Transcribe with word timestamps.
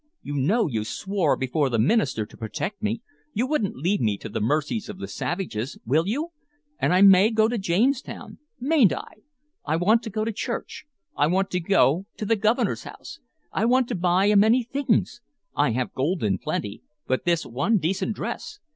You 0.23 0.33
know 0.35 0.65
you 0.65 0.83
swore 0.83 1.37
before 1.37 1.69
the 1.69 1.77
minister 1.77 2.25
to 2.25 2.35
protect 2.35 2.81
me. 2.81 3.03
You 3.33 3.45
won't 3.45 3.75
leave 3.75 3.99
me 4.01 4.17
to 4.17 4.29
the 4.29 4.41
mercies 4.41 4.89
of 4.89 4.97
the 4.97 5.07
savages, 5.07 5.77
will 5.85 6.07
you? 6.07 6.29
And 6.79 6.91
I 6.91 7.03
may 7.03 7.29
go 7.29 7.47
to 7.47 7.59
Jamestown, 7.59 8.39
may 8.59 8.85
n't 8.85 8.93
I? 8.93 9.17
I 9.63 9.75
want 9.75 10.01
to 10.01 10.09
go 10.09 10.25
to 10.25 10.31
church. 10.31 10.87
I 11.15 11.27
want 11.27 11.51
to 11.51 11.59
go 11.59 12.07
to 12.17 12.25
the 12.25 12.35
Governor's 12.35 12.81
house. 12.81 13.19
I 13.51 13.65
want 13.65 13.87
to 13.89 13.95
buy 13.95 14.25
a 14.25 14.35
many 14.35 14.63
things. 14.63 15.21
I 15.55 15.73
have 15.73 15.93
gold 15.93 16.23
in 16.23 16.39
plenty, 16.39 16.81
and 16.81 16.81
but 17.05 17.25
this 17.25 17.45
one 17.45 17.77
decent 17.77 18.15
dress. 18.15 18.57